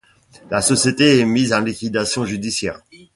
La 0.49 0.63
société 0.63 1.19
est 1.19 1.25
mise 1.25 1.53
en 1.53 1.59
liquidation 1.61 2.25
judiciaire. 2.25 2.81